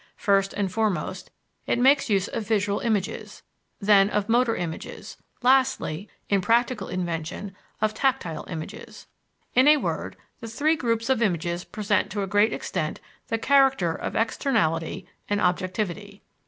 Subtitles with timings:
[0.17, 1.29] First and foremost,
[1.67, 3.43] it makes use of visual images;
[3.79, 9.05] then of motor images; lastly, in practical invention, of tactile images.
[9.53, 13.93] In a word, the three groups of images present to a great extent the character
[13.93, 16.23] of externality and objectivity.